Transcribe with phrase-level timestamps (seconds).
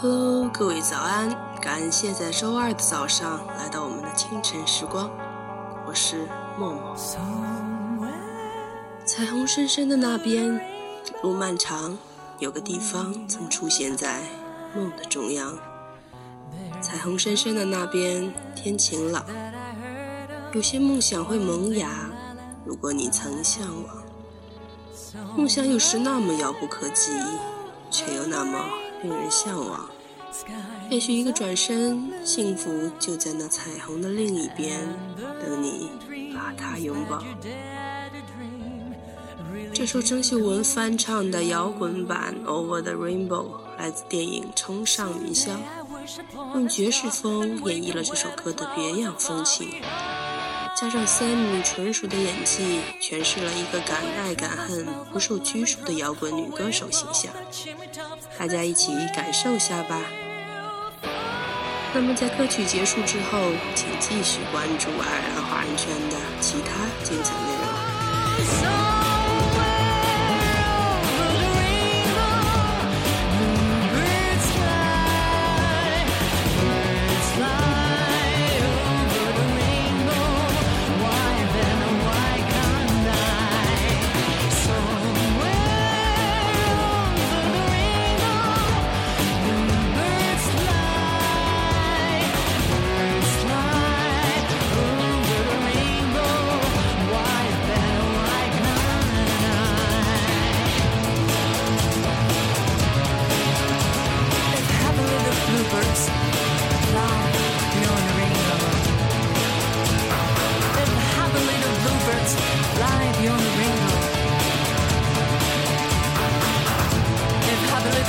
[0.00, 1.30] Hello，各位早安！
[1.60, 5.08] 感谢在周二的早上来到我们的清晨时光，
[5.86, 6.26] 我是
[6.58, 8.08] 默默。
[9.06, 10.60] 彩虹深深的那边，
[11.22, 11.96] 路漫长，
[12.40, 14.20] 有个地方曾出现在
[14.74, 15.56] 梦的中央。
[16.80, 19.24] 彩虹深深的那边，天晴朗，
[20.52, 22.10] 有些梦想会萌芽。
[22.64, 24.02] 如果你曾向往，
[25.36, 27.12] 梦想有时那么遥不可及，
[27.92, 28.58] 却又那么
[29.04, 29.88] 令人向往。
[30.90, 34.80] 也许一个转身，幸福就在那彩虹的另一边，
[35.40, 35.90] 等你
[36.34, 37.22] 把它拥抱。
[39.72, 43.28] 这首郑秀文翻唱的摇滚版《Over the Rainbow》
[43.78, 45.50] 来自电影《冲上云霄》，
[46.54, 49.68] 用爵士风演绎了这首歌的别样风情，
[50.76, 57.32] 加上 Sammy 纯熟的演技，诠释了一个敢爱敢恨、不受拘束的摇滚女歌手形象。
[58.38, 60.00] 大家一起感受下吧。
[61.94, 63.38] 那么在歌曲结束之后，
[63.74, 67.52] 请继续关注爱尔兰华人圈的其他精彩内
[68.78, 68.83] 容。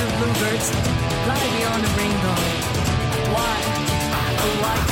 [0.00, 0.70] of bluebirds
[1.24, 2.36] fly beyond a rainbow.
[3.32, 3.56] Why?
[4.38, 4.85] Oh, why?